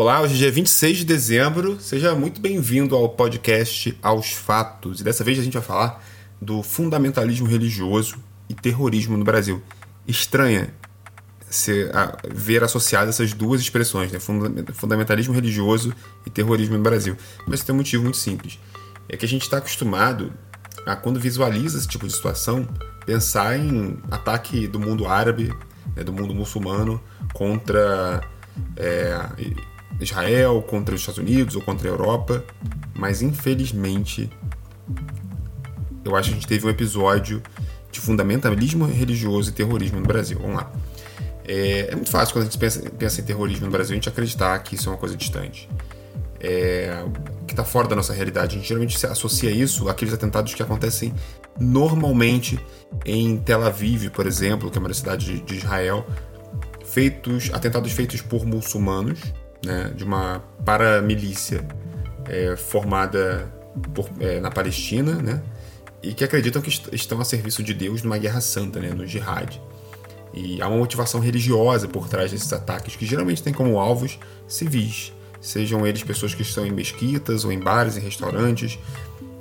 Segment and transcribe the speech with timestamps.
[0.00, 1.80] Olá, hoje é dia 26 de dezembro.
[1.80, 5.00] Seja muito bem-vindo ao podcast Aos Fatos.
[5.00, 6.04] E dessa vez a gente vai falar
[6.40, 8.14] do fundamentalismo religioso
[8.48, 9.60] e terrorismo no Brasil.
[10.06, 10.72] Estranha
[11.50, 14.20] ser, a, ver associadas essas duas expressões, né?
[14.72, 15.92] fundamentalismo religioso
[16.24, 17.16] e terrorismo no Brasil.
[17.44, 18.56] Mas tem um motivo muito simples.
[19.08, 20.32] É que a gente está acostumado
[20.86, 22.68] a, quando visualiza esse tipo de situação,
[23.04, 25.52] pensar em ataque do mundo árabe,
[25.96, 27.02] né, do mundo muçulmano
[27.32, 28.20] contra
[28.76, 29.18] é,
[30.00, 32.44] Israel, contra os Estados Unidos ou contra a Europa,
[32.94, 34.30] mas infelizmente
[36.04, 37.42] eu acho que a gente teve um episódio
[37.90, 40.38] de fundamentalismo religioso e terrorismo no Brasil.
[40.40, 40.72] Vamos lá.
[41.44, 44.08] É, é muito fácil quando a gente pensa, pensa, em terrorismo no Brasil a gente
[44.08, 45.68] acreditar que isso é uma coisa distante.
[46.40, 47.04] É,
[47.46, 48.54] que está fora da nossa realidade.
[48.54, 51.12] A gente geralmente associa isso àqueles atentados que acontecem
[51.58, 52.60] normalmente
[53.04, 56.06] em Tel Aviv, por exemplo, que é uma cidade de, de Israel,
[56.84, 59.18] feitos atentados feitos por muçulmanos
[59.64, 61.66] né, de uma paramilícia
[62.26, 63.52] é, formada
[63.94, 65.42] por, é, na Palestina, né,
[66.02, 69.06] e que acreditam que est estão a serviço de Deus numa guerra santa, né, no
[69.06, 69.60] jihad.
[70.32, 75.12] E há uma motivação religiosa por trás desses ataques, que geralmente tem como alvos civis,
[75.40, 78.78] sejam eles pessoas que estão em mesquitas ou em bares, em restaurantes,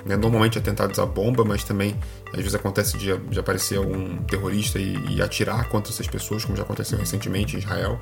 [0.05, 1.95] né, normalmente atentados à bomba, mas também
[2.29, 6.55] às vezes acontece de, de aparecer algum terrorista e, e atirar contra essas pessoas, como
[6.55, 8.01] já aconteceu recentemente em Israel.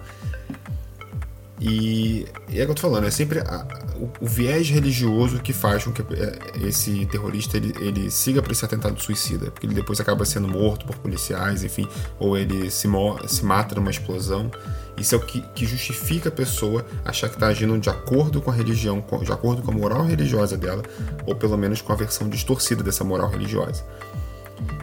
[1.59, 5.53] E, é o que eu tô falando, é sempre a, o, o, viés religioso que
[5.53, 9.73] faz com que é, esse terrorista ele, ele siga para esse atentado suicida, porque ele
[9.73, 11.87] depois acaba sendo morto por policiais, enfim,
[12.19, 12.89] ou ele se,
[13.27, 14.51] se mata numa explosão.
[14.97, 18.51] Isso é o que, que justifica a pessoa achar que está agindo de acordo com
[18.51, 20.83] a religião, de acordo com a moral religiosa dela,
[21.25, 23.83] ou pelo menos com a versão distorcida dessa moral religiosa.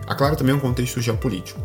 [0.07, 1.61] Há, claro, também um contexto geopolítico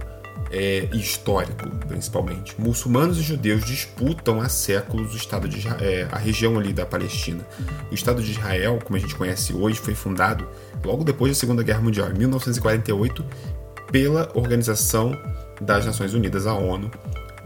[0.51, 2.59] é, histórico, principalmente.
[2.59, 7.45] Muçulmanos e judeus disputam há séculos o Estado de é, a região ali da Palestina.
[7.91, 10.47] O Estado de Israel, como a gente conhece hoje, foi fundado
[10.83, 13.25] logo depois da Segunda Guerra Mundial, em 1948,
[13.91, 15.17] pela Organização
[15.61, 16.91] das Nações Unidas, a ONU,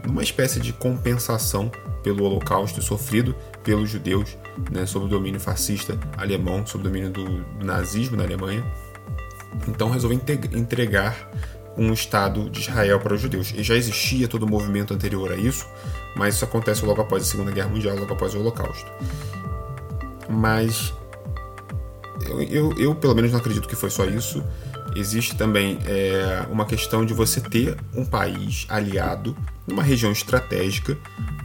[0.06, 1.70] numa espécie de compensação
[2.02, 4.36] pelo Holocausto sofrido pelos judeus
[4.70, 8.64] né, sob o domínio fascista alemão, sob o domínio do, do nazismo na Alemanha.
[9.68, 10.20] Então resolveu
[10.52, 11.30] entregar
[11.76, 13.52] um Estado de Israel para os judeus.
[13.56, 15.66] E já existia todo o movimento anterior a isso,
[16.16, 18.90] mas isso acontece logo após a Segunda Guerra Mundial, logo após o Holocausto.
[20.28, 20.92] Mas
[22.26, 24.44] eu, eu, eu pelo menos não acredito que foi só isso.
[24.94, 29.34] Existe também é, uma questão de você ter um país aliado
[29.66, 30.98] numa região estratégica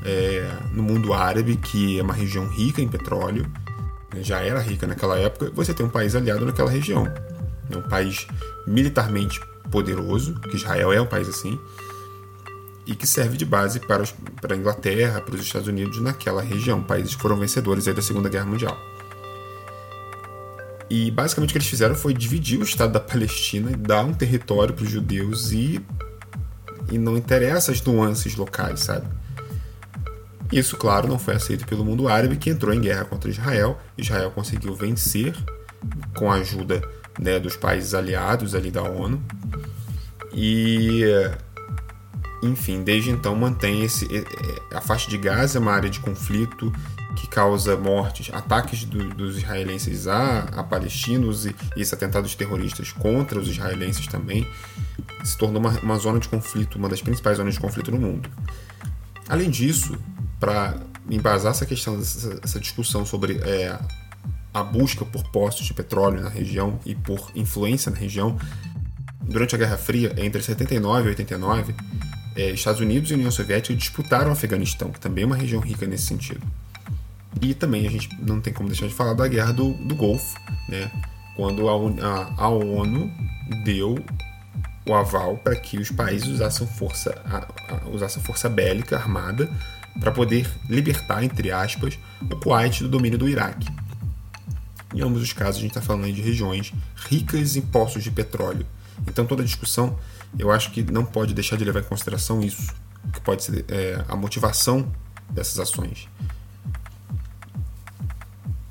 [0.04, 3.50] é, no mundo árabe, que é uma região rica em petróleo,
[4.14, 7.08] né, já era rica naquela época, você tem um país aliado naquela região.
[7.70, 8.28] É um país
[8.66, 9.40] militarmente
[9.72, 11.60] poderoso, que Israel é um país assim,
[12.86, 16.42] e que serve de base para, os, para a Inglaterra, para os Estados Unidos naquela
[16.42, 18.78] região, países que foram vencedores da Segunda Guerra Mundial.
[20.90, 24.14] E basicamente o que eles fizeram foi dividir o Estado da Palestina e dar um
[24.14, 25.86] território para os judeus e,
[26.90, 29.06] e não interessa as nuances locais, sabe?
[30.52, 33.78] Isso, claro, não foi aceito pelo mundo árabe, que entrou em guerra contra Israel.
[33.98, 35.36] Israel conseguiu vencer
[36.16, 36.82] com a ajuda
[37.20, 39.22] né, dos países aliados ali da ONU.
[40.40, 41.02] E
[42.44, 44.08] enfim, desde então mantém esse
[44.72, 46.72] a faixa de Gaza é uma área de conflito
[47.16, 53.40] que causa mortes, ataques do, dos israelenses a, a palestinos e, esses atentados terroristas contra
[53.40, 54.48] os israelenses também
[55.24, 58.30] se tornou uma, uma zona de conflito, uma das principais zonas de conflito no mundo.
[59.28, 59.98] Além disso,
[60.40, 60.78] para
[61.10, 63.78] embasar essa questão, essa, essa discussão sobre é,
[64.54, 68.38] a busca por postos de petróleo na região e por influência na região,
[69.28, 71.76] durante a Guerra Fria, entre 79 e 89,
[72.36, 75.86] é, Estados Unidos e União Soviética disputaram o Afeganistão, que também é uma região rica
[75.86, 76.42] nesse sentido.
[77.42, 80.40] E também a gente não tem como deixar de falar da Guerra do, do Golfo,
[80.70, 80.92] né?
[81.36, 83.12] quando a, a, a ONU
[83.64, 84.04] deu
[84.88, 89.50] o aval para que os países usassem força, a, usassem força bélica armada
[90.00, 93.68] para poder libertar, entre aspas, o Kuwait do domínio do Iraque.
[94.94, 96.74] Em ambos os casos, a gente está falando de regiões
[97.08, 98.66] ricas em poços de petróleo.
[99.06, 99.98] Então, toda discussão,
[100.38, 102.74] eu acho que não pode deixar de levar em consideração isso,
[103.14, 104.92] que pode ser é, a motivação
[105.30, 106.08] dessas ações.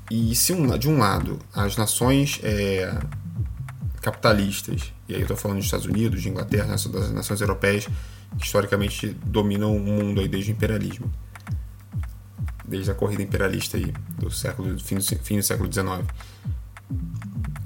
[0.09, 2.97] E se um, de um lado as nações é,
[4.01, 7.87] capitalistas, e aí eu estou falando dos Estados Unidos, de Inglaterra, das nações europeias,
[8.37, 11.11] que historicamente dominam o mundo aí desde o imperialismo,
[12.65, 16.05] desde a corrida imperialista aí, do século fim do, fim do século XIX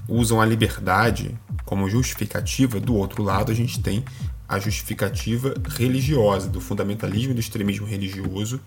[0.08, 1.38] usam a liberdade
[1.72, 4.04] como justificativa, do outro lado a gente tem
[4.46, 8.60] a justificativa religiosa do fundamentalismo e do extremismo religioso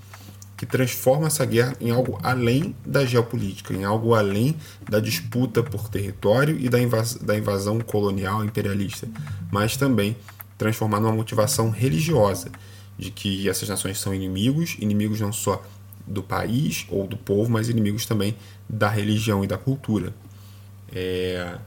[0.56, 4.56] que transforma essa guerra em algo além da geopolítica, em algo além
[4.88, 9.06] da disputa por território e da, invas da invasão colonial imperialista,
[9.52, 10.16] mas também
[10.56, 12.50] transformar numa motivação religiosa,
[12.98, 15.62] de que essas nações são inimigos, inimigos não só
[16.06, 18.34] do país ou do povo, mas inimigos também
[18.66, 20.14] da religião e da cultura.
[20.90, 21.58] É...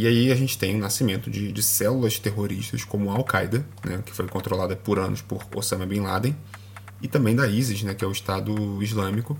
[0.00, 4.02] E aí a gente tem o nascimento de, de células terroristas como a Al-Qaeda, né,
[4.02, 6.34] que foi controlada por anos por Osama Bin Laden,
[7.02, 9.38] e também da ISIS, né, que é o Estado Islâmico.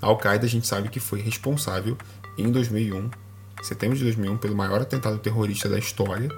[0.00, 1.98] A Al-Qaeda a gente sabe que foi responsável
[2.38, 3.10] em 2001,
[3.60, 6.28] setembro de 2001, pelo maior atentado terrorista da história,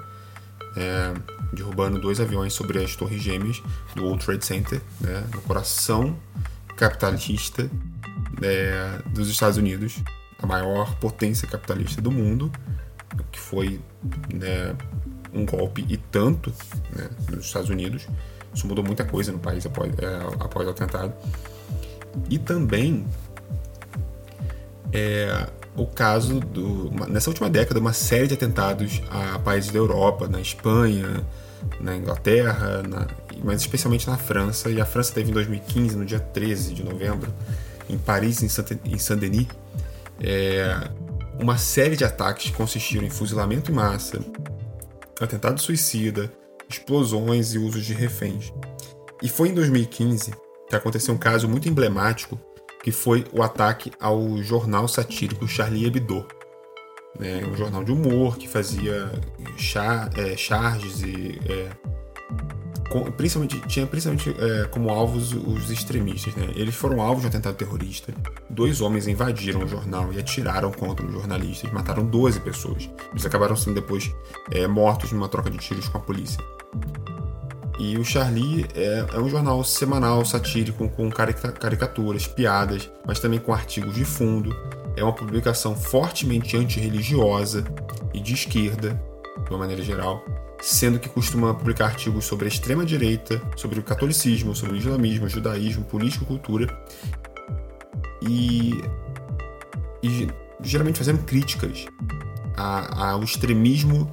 [0.75, 1.13] é,
[1.53, 3.61] derrubando dois aviões sobre as torres gêmeas
[3.95, 6.17] do World Trade Center, né, no coração
[6.75, 7.69] capitalista
[8.41, 9.97] é, dos Estados Unidos,
[10.41, 12.51] a maior potência capitalista do mundo,
[13.31, 13.79] que foi
[14.33, 14.75] né,
[15.33, 16.51] um golpe e tanto
[16.95, 18.07] né, nos Estados Unidos.
[18.53, 21.13] Isso mudou muita coisa no país após, é, após o atentado.
[22.29, 23.05] E também
[24.93, 26.89] é, o caso do.
[27.09, 31.25] Nessa última década, uma série de atentados a países da Europa, na Espanha,
[31.81, 33.07] na Inglaterra, na,
[33.43, 34.69] mas especialmente na França.
[34.69, 37.33] E a França teve em 2015, no dia 13 de novembro,
[37.89, 38.47] em Paris, em
[38.97, 39.47] Saint-Denis,
[40.21, 40.89] é,
[41.39, 44.19] uma série de ataques que consistiram em fuzilamento em massa,
[45.19, 46.31] atentado suicida,
[46.69, 48.53] explosões e uso de reféns.
[49.21, 50.33] E foi em 2015
[50.69, 52.39] que aconteceu um caso muito emblemático
[52.85, 56.23] que foi o ataque ao jornal satírico Charlie Hebdo.
[57.19, 59.11] Né, um jornal de humor que fazia
[59.57, 61.69] char, é, charges e é,
[63.17, 66.35] principalmente tinha principalmente é, como alvos os extremistas.
[66.35, 66.51] Né?
[66.55, 68.13] Eles foram alvos de um atentado terrorista.
[68.49, 72.89] Dois homens invadiram o jornal e atiraram contra os jornalistas, mataram 12 pessoas.
[73.11, 74.13] Eles acabaram sendo depois
[74.51, 76.39] é, mortos numa troca de tiros com a polícia.
[77.77, 83.53] E o Charlie é, é um jornal semanal satírico com caricaturas, piadas, mas também com
[83.53, 84.55] artigos de fundo.
[84.95, 87.65] É uma publicação fortemente antirreligiosa
[88.13, 88.99] e de esquerda,
[89.43, 90.23] de uma maneira geral,
[90.65, 95.29] sendo que costuma publicar artigos sobre a extrema-direita, sobre o catolicismo, sobre o islamismo, o
[95.29, 96.85] judaísmo, política e cultura.
[98.27, 98.71] E,
[100.01, 100.27] e
[100.63, 101.85] geralmente fazendo críticas
[102.57, 104.09] ao extremismo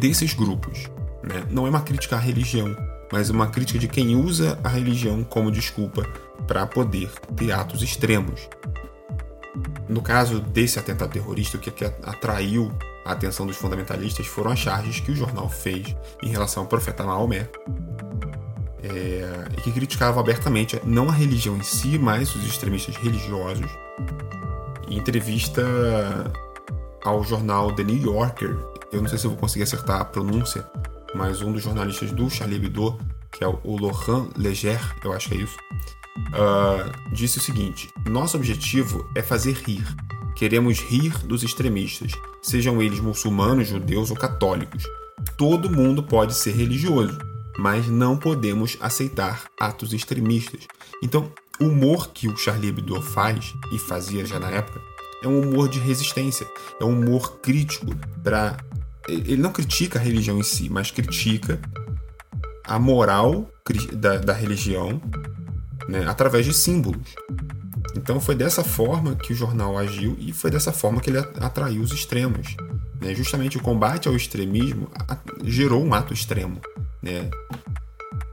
[0.00, 0.90] desses grupos.
[1.22, 1.46] Né?
[1.50, 2.74] Não é uma crítica à religião,
[3.12, 6.08] mas uma crítica de quem usa a religião como desculpa
[6.46, 8.48] para poder ter atos extremos.
[9.90, 12.72] No caso desse atentado terrorista, o que atraiu
[13.04, 17.04] a atenção dos fundamentalistas foram as charges que o jornal fez em relação ao profeta
[17.04, 17.48] Maomé,
[18.82, 23.70] é, e que criticava abertamente não a religião em si, mas os extremistas religiosos.
[24.88, 25.62] Em entrevista
[27.04, 28.56] ao jornal The New Yorker,
[28.92, 30.64] eu não sei se eu vou conseguir acertar a pronúncia,
[31.14, 32.98] mas um dos jornalistas do Charlie Hebdo,
[33.30, 35.56] que é o Laurent Leger, eu acho que é isso,
[36.34, 39.86] uh, disse o seguinte: Nosso objetivo é fazer rir.
[40.34, 42.12] Queremos rir dos extremistas,
[42.42, 44.84] sejam eles muçulmanos, judeus ou católicos.
[45.36, 47.18] Todo mundo pode ser religioso,
[47.56, 50.66] mas não podemos aceitar atos extremistas.
[51.02, 54.80] Então, o humor que o Charlie Hebdo faz, e fazia já na época,
[55.22, 56.46] é um humor de resistência,
[56.80, 57.86] é um humor crítico
[58.22, 58.56] para
[59.08, 61.60] ele não critica a religião em si, mas critica
[62.64, 63.50] a moral
[63.94, 65.00] da, da religião
[65.88, 67.14] né, através de símbolos.
[67.96, 71.82] Então foi dessa forma que o jornal agiu e foi dessa forma que ele atraiu
[71.82, 72.56] os extremos.
[73.00, 73.14] Né?
[73.14, 74.90] Justamente o combate ao extremismo
[75.44, 76.60] gerou um ato extremo.
[77.02, 77.30] Né?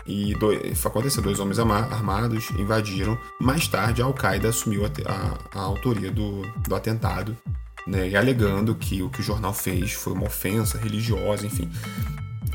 [0.05, 3.17] E dois, aconteceu, dois homens armados invadiram.
[3.39, 7.37] Mais tarde, a Al-Qaeda assumiu a, a, a autoria do, do atentado
[7.85, 11.69] né, e alegando que o que o jornal fez foi uma ofensa religiosa, enfim.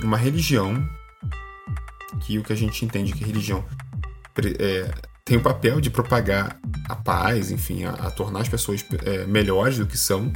[0.03, 0.89] Uma religião
[2.21, 3.65] que o que a gente entende que religião
[4.59, 4.91] é,
[5.25, 9.79] tem o papel de propagar a paz, enfim, a, a tornar as pessoas é, melhores
[9.79, 10.31] do que são,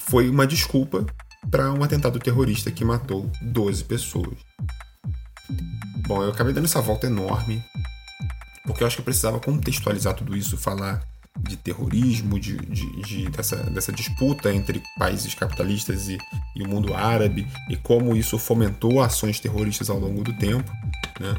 [0.00, 1.06] foi uma desculpa
[1.50, 4.36] para um atentado terrorista que matou 12 pessoas.
[6.06, 7.64] Bom, eu acabei dando essa volta enorme,
[8.66, 11.02] porque eu acho que eu precisava contextualizar tudo isso, falar
[11.40, 16.18] de terrorismo, de, de, de, dessa, dessa disputa entre países capitalistas e,
[16.54, 20.70] e, o mundo árabe, e como isso fomentou ações terroristas ao longo do tempo,
[21.18, 21.34] né,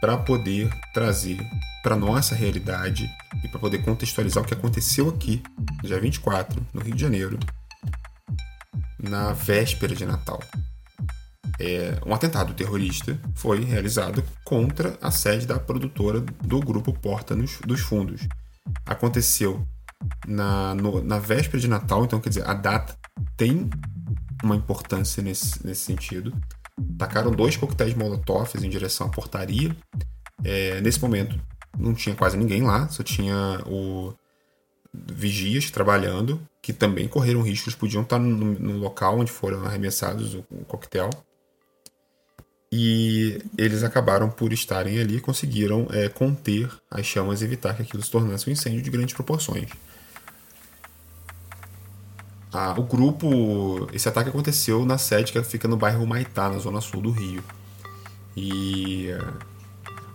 [0.00, 1.38] para poder trazer
[1.82, 3.10] para nossa realidade
[3.42, 5.42] e para poder contextualizar o que aconteceu aqui,
[5.82, 7.38] dia 24, no Rio de Janeiro,
[8.98, 10.40] na véspera de Natal.
[11.58, 17.58] É, um atentado terrorista foi realizado contra a sede da produtora do grupo Porta nos,
[17.60, 18.26] dos Fundos,
[18.86, 19.66] aconteceu
[20.26, 22.96] na, no, na véspera de Natal, então quer dizer, a data
[23.36, 23.68] tem
[24.42, 26.32] uma importância nesse, nesse sentido.
[26.98, 29.74] Tacaram dois coquetéis molotov em direção à portaria.
[30.44, 31.38] É, nesse momento
[31.78, 34.12] não tinha quase ninguém lá, só tinha o
[34.92, 40.44] vigias trabalhando, que também correram riscos, podiam estar no, no local onde foram arremessados o,
[40.50, 41.10] o coquetel.
[42.72, 47.82] E eles acabaram por estarem ali e conseguiram é, conter as chamas e evitar que
[47.82, 49.70] aquilo se tornasse um incêndio de grandes proporções.
[52.52, 53.88] Ah, o grupo.
[53.92, 57.42] Esse ataque aconteceu na sede que fica no bairro Maitá, na zona sul do Rio.
[58.36, 59.08] E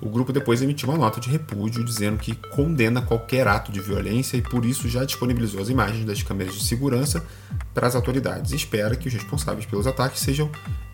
[0.02, 4.38] o grupo depois emitiu uma nota de repúdio dizendo que condena qualquer ato de violência
[4.38, 7.26] e por isso já disponibilizou as imagens das câmeras de segurança
[7.74, 10.50] para as autoridades e espera que os responsáveis pelos ataques sejam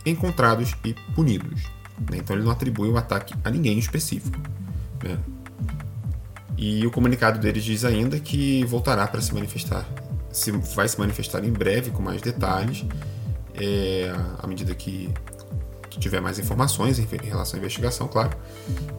[0.05, 1.63] encontrados e punidos.
[2.09, 2.17] Né?
[2.17, 4.39] Então ele não atribui o ataque a ninguém específico.
[5.03, 5.17] Né?
[6.57, 9.85] E o comunicado deles diz ainda que voltará para se manifestar,
[10.31, 12.85] se, vai se manifestar em breve com mais detalhes,
[13.55, 15.13] é, à medida que
[15.99, 18.31] tiver mais informações em, relação à investigação, claro.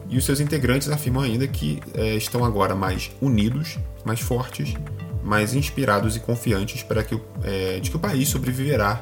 [0.09, 4.75] E os seus integrantes afirmam ainda que é, estão agora mais unidos, mais fortes,
[5.23, 9.01] mais inspirados e confiantes para que, é, de que o país sobreviverá,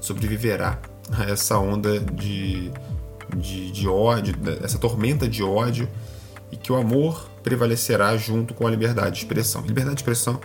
[0.00, 0.78] sobreviverá
[1.12, 2.70] a essa onda de,
[3.36, 5.88] de, de ódio, essa tormenta de ódio,
[6.50, 9.62] e que o amor prevalecerá junto com a liberdade de expressão.
[9.62, 10.40] Liberdade de expressão,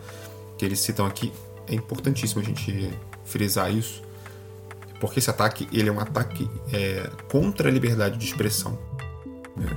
[0.60, 1.34] que eles citam aqui,
[1.68, 2.92] é importantíssimo a gente
[3.24, 4.04] frisar isso
[5.00, 8.78] porque esse ataque ele é um ataque é, contra a liberdade de expressão.
[9.56, 9.70] Né?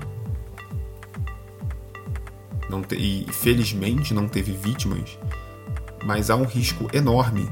[2.69, 5.17] Não te, e felizmente não teve vítimas,
[6.05, 7.49] mas há um risco enorme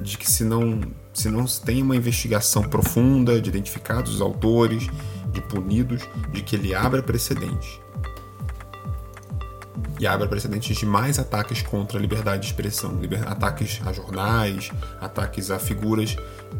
[0.00, 0.80] de que se não
[1.12, 4.88] se não tem uma investigação profunda de identificados os autores,
[5.30, 7.81] de punidos, de que ele abra precedentes
[10.02, 15.48] e abra precedentes de mais ataques contra a liberdade de expressão, ataques a jornais, ataques
[15.48, 16.16] a figuras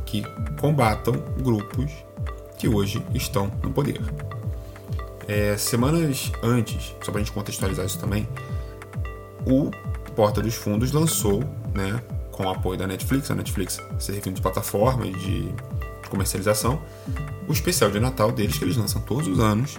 [0.07, 0.23] que
[0.61, 1.91] combatam grupos
[2.57, 4.01] que hoje estão no poder.
[5.27, 8.29] É, semanas antes, só para a gente contextualizar isso também,
[9.45, 9.73] o
[10.15, 11.43] Porta dos Fundos lançou,
[11.75, 15.53] né, com o apoio da Netflix, a Netflix servindo de plataforma de
[16.09, 16.81] comercialização,
[17.49, 19.79] o especial de Natal deles que eles lançam todos os anos,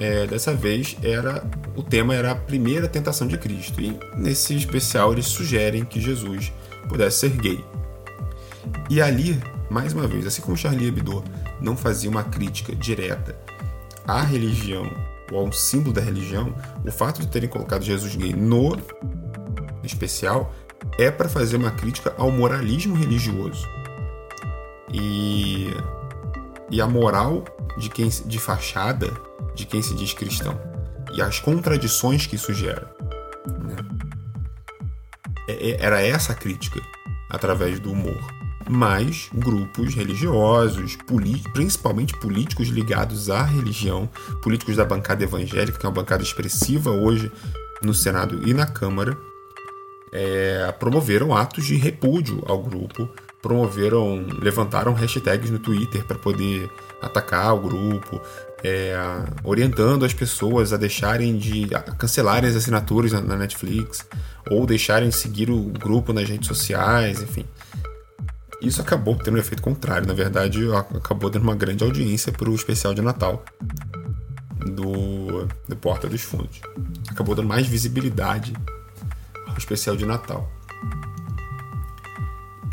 [0.00, 5.12] é, dessa vez era o tema era a primeira tentação de Cristo e nesse especial
[5.12, 6.52] eles sugerem que Jesus
[6.88, 7.64] pudesse ser gay.
[8.90, 11.24] E ali, mais uma vez, assim como Charlie Hebdo
[11.60, 13.36] não fazia uma crítica direta
[14.06, 14.90] à religião
[15.30, 18.76] ou a um símbolo da religião, o fato de terem colocado Jesus gay no
[19.82, 20.52] especial
[20.98, 23.66] é para fazer uma crítica ao moralismo religioso.
[24.92, 25.68] E,
[26.70, 27.44] e a moral
[27.78, 29.10] de quem de fachada
[29.54, 30.71] de quem se diz cristão
[31.14, 32.94] e as contradições que isso gera.
[33.64, 33.76] Né?
[35.48, 36.80] É, é, era essa a crítica
[37.30, 38.20] através do humor.
[38.68, 40.96] Mas grupos religiosos,
[41.52, 44.08] principalmente políticos ligados à religião,
[44.40, 47.30] políticos da bancada evangélica, que é uma bancada expressiva hoje
[47.82, 49.18] no Senado e na Câmara,
[50.12, 53.08] é, promoveram atos de repúdio ao grupo,
[53.40, 58.20] promoveram, levantaram hashtags no Twitter para poder atacar o grupo,
[58.64, 58.94] é,
[59.42, 64.06] orientando as pessoas a deixarem de a cancelarem as assinaturas na, na, Netflix
[64.48, 67.44] ou deixarem de seguir o grupo nas redes sociais, enfim.
[68.60, 72.54] Isso acabou tendo um efeito contrário, na verdade, acabou dando uma grande audiência para o
[72.54, 73.44] especial de Natal
[74.64, 76.60] do, do Porta dos Fundos.
[77.10, 78.52] Acabou dando mais visibilidade
[79.48, 80.48] ao especial de Natal.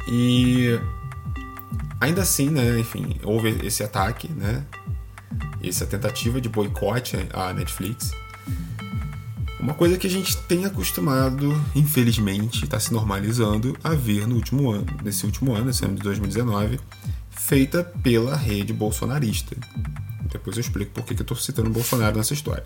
[0.08, 0.80] E
[2.00, 4.64] ainda assim, né, enfim, houve esse ataque, né,
[5.64, 8.12] essa tentativa de boicote à Netflix.
[9.60, 14.72] Uma coisa que a gente tem acostumado, infelizmente, está se normalizando a ver no último
[14.72, 16.80] ano, nesse último ano, esse ano de 2019,
[17.30, 19.56] feita pela rede bolsonarista.
[20.32, 22.66] Depois eu explico por que eu estou citando Bolsonaro nessa história.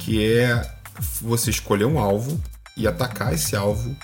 [0.00, 0.76] Que é
[1.22, 2.40] você escolher um alvo
[2.76, 3.94] e atacar esse alvo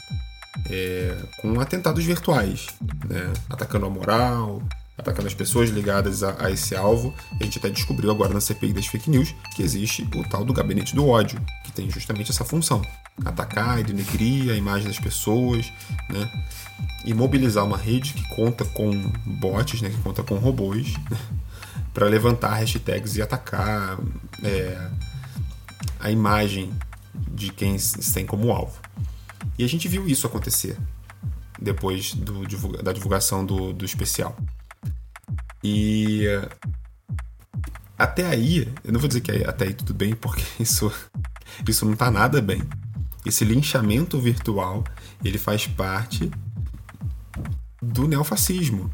[0.70, 2.66] é, com atentados virtuais,
[3.08, 3.32] né?
[3.48, 4.62] atacando a moral,
[4.96, 7.14] atacando as pessoas ligadas a, a, esse alvo.
[7.40, 10.52] A gente até descobriu agora na CPI das fake news que existe o tal do
[10.52, 12.82] gabinete do ódio, que tem justamente essa função:
[13.24, 15.72] atacar e denegrir a imagem das pessoas,
[16.08, 16.30] né?
[17.04, 18.90] E mobilizar uma rede que conta com
[19.26, 19.90] bots, né?
[19.90, 21.18] Que conta com robôs, né?
[21.92, 23.98] para levantar hashtags e atacar
[24.42, 24.88] é,
[26.00, 26.72] a imagem
[27.30, 28.78] de quem se tem como alvo.
[29.58, 30.78] E a gente viu isso acontecer
[31.60, 34.36] depois do, da divulgação do, do especial.
[35.62, 36.26] E
[38.02, 40.92] até aí, eu não vou dizer que até aí tudo bem, porque isso,
[41.68, 42.62] isso não tá nada bem.
[43.24, 44.82] Esse linchamento virtual,
[45.24, 46.30] ele faz parte
[47.80, 48.90] do neofascismo.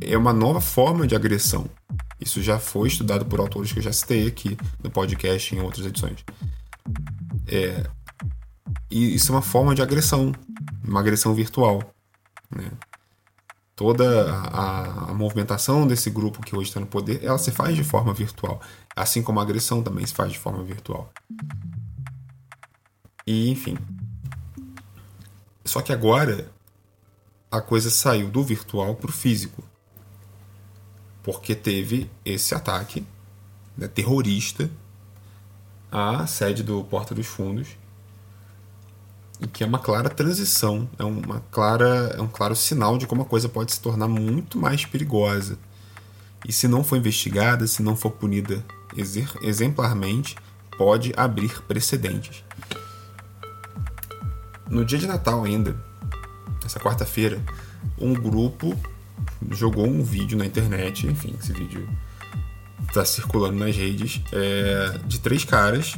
[0.00, 1.70] é uma nova forma de agressão.
[2.20, 5.86] Isso já foi estudado por autores que eu já citei aqui no podcast em outras
[5.86, 6.24] edições.
[7.46, 7.86] É,
[8.90, 10.32] e isso é uma forma de agressão,
[10.84, 11.94] uma agressão virtual.
[12.54, 12.70] Né?
[13.76, 17.82] Toda a, a, movimentação desse grupo que hoje está no poder, ela se faz de
[17.82, 18.60] forma virtual,
[18.94, 21.10] assim como a agressão também se faz de forma virtual.
[23.26, 23.76] E enfim.
[25.64, 26.52] Só que agora
[27.50, 29.62] a coisa saiu do virtual para o físico.
[31.22, 33.04] Porque teve esse ataque
[33.76, 34.70] né, terrorista
[35.90, 37.76] à sede do Porta dos Fundos,
[39.52, 43.24] que é uma clara transição, é, uma clara, é um claro sinal de como a
[43.24, 45.58] coisa pode se tornar muito mais perigosa.
[46.46, 48.64] E se não for investigada, se não for punida
[49.42, 50.36] exemplarmente,
[50.76, 52.44] pode abrir precedentes.
[54.68, 55.76] No dia de Natal ainda,
[56.64, 57.40] essa quarta-feira,
[57.98, 58.78] um grupo
[59.50, 61.88] jogou um vídeo na internet, enfim, esse vídeo
[62.88, 65.96] está circulando nas redes, é, de três caras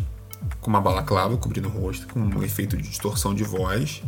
[0.66, 4.02] com uma balaclava cobrindo o rosto, com um efeito de distorção de voz,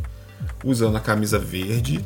[0.65, 2.05] usando a camisa verde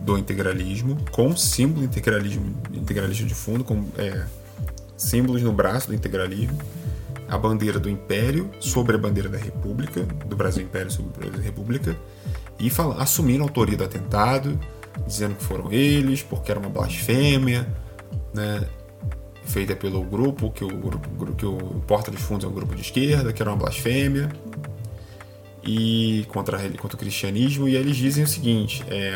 [0.00, 4.24] do integralismo, com símbolo integralismo, integralismo de fundo, com é,
[4.96, 6.58] símbolos no braço do integralismo,
[7.28, 11.42] a bandeira do Império sobre a bandeira da República, do Brasil Império sobre o Brasil
[11.42, 11.94] República,
[12.58, 14.58] e falam, assumiram a autoria do atentado,
[15.06, 17.68] dizendo que foram eles, porque era uma blasfêmia,
[18.32, 18.66] né?
[19.50, 20.70] Feita pelo grupo, que o,
[21.36, 24.30] que o Porta dos Fundos é um grupo de esquerda, que era uma blasfêmia,
[25.62, 29.14] e contra, contra o cristianismo, e eles dizem o seguinte: é,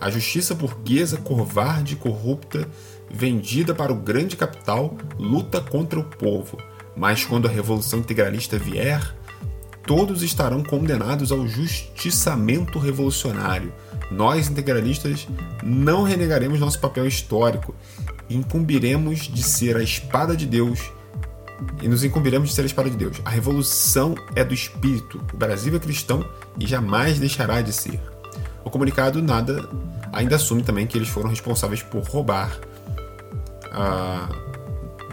[0.00, 2.68] a justiça burguesa, covarde, corrupta,
[3.10, 6.58] vendida para o grande capital, luta contra o povo,
[6.96, 9.14] mas quando a revolução integralista vier,
[9.86, 13.72] todos estarão condenados ao justiçamento revolucionário.
[14.10, 15.26] Nós, integralistas,
[15.62, 17.74] não renegaremos nosso papel histórico
[18.12, 20.80] e incumbiremos de ser a espada de Deus
[21.82, 23.20] e nos incumbiremos de ser a espada de Deus.
[23.24, 25.22] A revolução é do espírito.
[25.32, 26.24] O Brasil é cristão
[26.58, 28.00] e jamais deixará de ser.
[28.64, 29.68] O comunicado nada
[30.12, 32.58] ainda assume também que eles foram responsáveis por roubar
[33.72, 34.28] ah,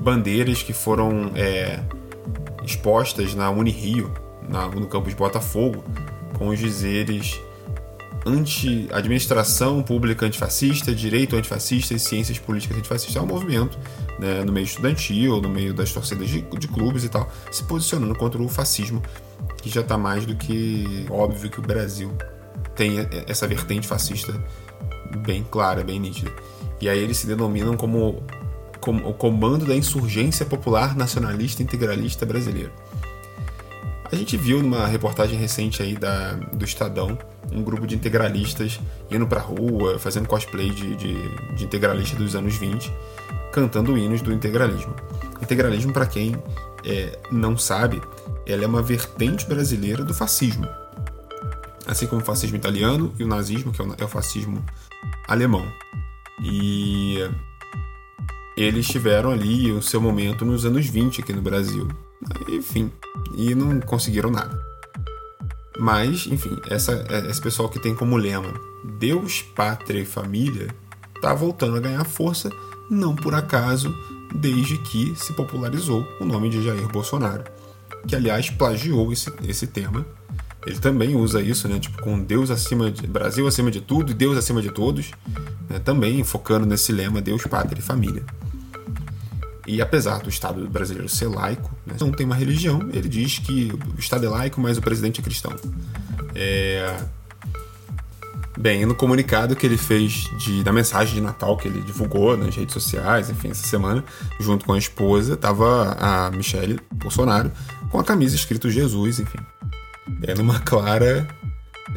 [0.01, 1.79] bandeiras que foram é,
[2.63, 4.13] expostas na Unirio,
[4.47, 5.83] na, no campus Botafogo,
[6.37, 7.39] com os dizeres
[8.25, 13.15] anti administração pública antifascista, direito antifascista e ciências políticas antifascistas.
[13.15, 13.77] É um movimento
[14.19, 18.15] né, no meio estudantil, no meio das torcidas de, de clubes e tal, se posicionando
[18.15, 19.01] contra o fascismo,
[19.61, 22.11] que já está mais do que óbvio que o Brasil
[22.75, 24.33] tem essa vertente fascista
[25.25, 26.31] bem clara, bem nítida.
[26.79, 28.23] E aí eles se denominam como,
[28.79, 32.71] como o Comando da Insurgência Popular Nacionalista Integralista Brasileiro.
[34.11, 37.17] A gente viu numa reportagem recente aí da, do Estadão
[37.51, 42.55] um grupo de integralistas indo pra rua, fazendo cosplay de, de, de integralista dos anos
[42.55, 42.91] 20,
[43.51, 44.95] cantando hinos do integralismo.
[45.41, 46.35] Integralismo, para quem
[46.85, 48.01] é, não sabe,
[48.45, 50.67] ela é uma vertente brasileira do fascismo.
[51.85, 54.63] Assim como o fascismo italiano e o nazismo, que é o, é o fascismo
[55.27, 55.65] alemão.
[56.43, 57.17] E
[58.55, 61.87] eles tiveram ali o seu momento nos anos 20 aqui no Brasil.
[62.47, 62.91] Enfim,
[63.35, 64.70] e não conseguiram nada.
[65.77, 68.53] Mas, enfim, essa, esse pessoal que tem como lema
[68.83, 70.67] Deus, Pátria e Família
[71.15, 72.51] está voltando a ganhar força,
[72.89, 73.93] não por acaso,
[74.33, 77.43] desde que se popularizou o nome de Jair Bolsonaro,
[78.07, 80.05] que aliás plagiou esse, esse tema.
[80.65, 81.79] Ele também usa isso, né?
[81.79, 83.07] Tipo, com Deus acima de.
[83.07, 85.09] Brasil acima de tudo e Deus acima de todos,
[85.67, 88.23] né, também focando nesse lema Deus, Pátria e Família.
[89.67, 93.71] E apesar do Estado brasileiro ser laico, né, não tem uma religião, ele diz que
[93.95, 95.55] o Estado é laico, mas o presidente é cristão.
[96.33, 96.97] É...
[98.57, 102.55] Bem, no comunicado que ele fez de, da mensagem de Natal que ele divulgou nas
[102.55, 104.03] redes sociais, enfim, essa semana,
[104.39, 107.51] junto com a esposa, estava a Michelle Bolsonaro
[107.89, 109.39] com a camisa escrito Jesus, enfim.
[110.23, 111.27] É numa clara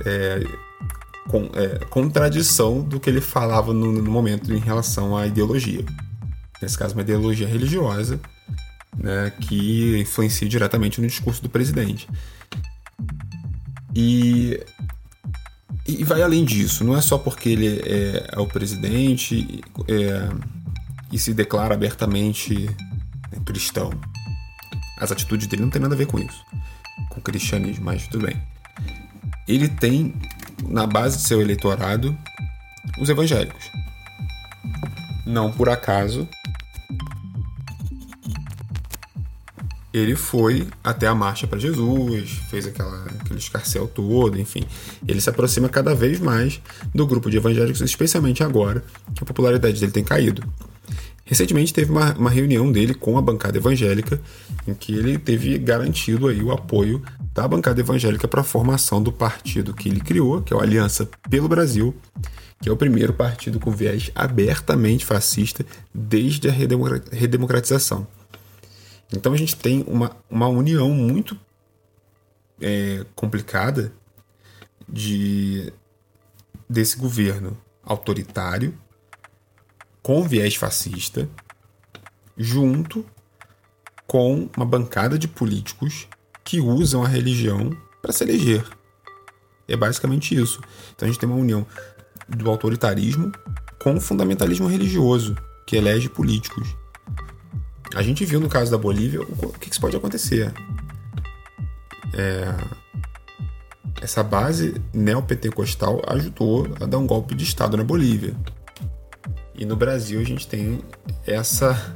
[0.04, 0.46] é,
[1.28, 5.84] com, é, contradição do que ele falava no, no momento em relação à ideologia
[6.64, 8.18] nesse caso uma ideologia religiosa,
[8.96, 12.08] né, que influencia diretamente no discurso do presidente.
[13.94, 14.60] E,
[15.86, 20.28] e vai além disso, não é só porque ele é, é o presidente é,
[21.12, 22.68] e se declara abertamente
[23.44, 23.90] cristão.
[24.98, 26.44] As atitudes dele não tem nada a ver com isso,
[27.10, 28.40] com o cristianismo, mas tudo bem.
[29.46, 30.14] Ele tem
[30.66, 32.16] na base de seu eleitorado
[32.98, 33.70] os evangélicos.
[35.26, 36.28] Não por acaso
[39.94, 44.64] ele foi até a Marcha para Jesus, fez aquela, aquele escarcel todo, enfim.
[45.06, 46.60] Ele se aproxima cada vez mais
[46.92, 48.82] do grupo de evangélicos, especialmente agora
[49.14, 50.42] que a popularidade dele tem caído.
[51.24, 54.20] Recentemente teve uma, uma reunião dele com a bancada evangélica,
[54.66, 57.00] em que ele teve garantido aí o apoio
[57.32, 61.08] da bancada evangélica para a formação do partido que ele criou, que é o Aliança
[61.30, 61.94] pelo Brasil,
[62.60, 68.08] que é o primeiro partido com viés abertamente fascista desde a redemocratização.
[69.16, 71.38] Então a gente tem uma, uma união muito
[72.60, 73.92] é, complicada
[74.88, 75.72] de
[76.68, 78.76] desse governo autoritário
[80.02, 81.28] com viés fascista
[82.36, 83.04] junto
[84.06, 86.08] com uma bancada de políticos
[86.42, 87.70] que usam a religião
[88.02, 88.64] para se eleger.
[89.66, 90.60] É basicamente isso.
[90.94, 91.66] Então a gente tem uma união
[92.28, 93.32] do autoritarismo
[93.78, 95.34] com o fundamentalismo religioso
[95.66, 96.76] que elege políticos.
[97.94, 100.52] A gente viu no caso da Bolívia o que, que pode acontecer.
[102.12, 102.54] É...
[104.02, 108.34] Essa base neopentecostal ajudou a dar um golpe de Estado na Bolívia.
[109.54, 110.80] E no Brasil a gente tem
[111.26, 111.94] essa,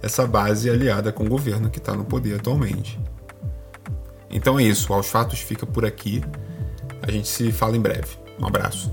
[0.00, 2.98] essa base aliada com o governo que está no poder atualmente.
[4.30, 6.22] Então é isso, aos fatos fica por aqui.
[7.02, 8.16] A gente se fala em breve.
[8.40, 8.92] Um abraço.